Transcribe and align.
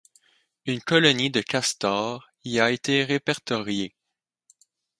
Une 0.65 0.81
colonie 0.81 1.29
de 1.29 1.41
castors 1.41 2.27
y 2.43 2.59
a 2.59 2.71
été 2.71 3.03
répertoriée. 3.03 3.95